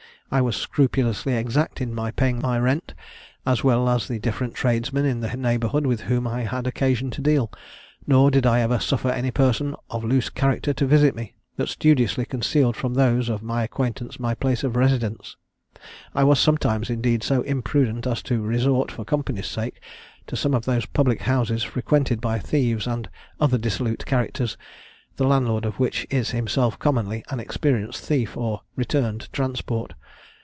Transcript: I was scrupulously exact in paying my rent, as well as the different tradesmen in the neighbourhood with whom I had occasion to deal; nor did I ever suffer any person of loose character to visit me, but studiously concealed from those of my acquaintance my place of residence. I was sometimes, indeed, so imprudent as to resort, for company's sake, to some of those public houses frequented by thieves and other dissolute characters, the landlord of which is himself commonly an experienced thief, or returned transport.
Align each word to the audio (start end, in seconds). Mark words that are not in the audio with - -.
I 0.33 0.39
was 0.39 0.55
scrupulously 0.55 1.33
exact 1.35 1.81
in 1.81 1.93
paying 2.13 2.41
my 2.41 2.57
rent, 2.57 2.93
as 3.45 3.65
well 3.65 3.89
as 3.89 4.07
the 4.07 4.17
different 4.17 4.53
tradesmen 4.55 5.03
in 5.03 5.19
the 5.19 5.35
neighbourhood 5.35 5.85
with 5.85 6.03
whom 6.03 6.25
I 6.25 6.43
had 6.43 6.67
occasion 6.67 7.11
to 7.11 7.21
deal; 7.21 7.51
nor 8.07 8.31
did 8.31 8.45
I 8.45 8.61
ever 8.61 8.79
suffer 8.79 9.09
any 9.09 9.29
person 9.29 9.75
of 9.89 10.05
loose 10.05 10.29
character 10.29 10.71
to 10.75 10.85
visit 10.85 11.17
me, 11.17 11.33
but 11.57 11.67
studiously 11.67 12.23
concealed 12.23 12.77
from 12.77 12.93
those 12.93 13.27
of 13.27 13.43
my 13.43 13.65
acquaintance 13.65 14.21
my 14.21 14.33
place 14.33 14.63
of 14.63 14.77
residence. 14.77 15.35
I 16.15 16.23
was 16.23 16.39
sometimes, 16.39 16.89
indeed, 16.89 17.23
so 17.23 17.41
imprudent 17.41 18.07
as 18.07 18.23
to 18.23 18.41
resort, 18.41 18.89
for 18.89 19.03
company's 19.03 19.47
sake, 19.47 19.81
to 20.27 20.37
some 20.37 20.53
of 20.53 20.63
those 20.63 20.85
public 20.85 21.23
houses 21.23 21.61
frequented 21.63 22.21
by 22.21 22.39
thieves 22.39 22.87
and 22.87 23.09
other 23.41 23.57
dissolute 23.57 24.05
characters, 24.05 24.55
the 25.17 25.27
landlord 25.27 25.65
of 25.65 25.77
which 25.77 26.07
is 26.09 26.29
himself 26.31 26.79
commonly 26.79 27.21
an 27.31 27.41
experienced 27.41 28.05
thief, 28.05 28.37
or 28.37 28.61
returned 28.77 29.27
transport. 29.33 29.91